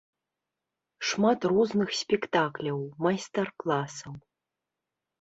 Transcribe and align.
Шмат 1.09 1.39
розных 1.53 1.95
спектакляў, 2.01 2.77
майстар-класаў! 3.07 4.13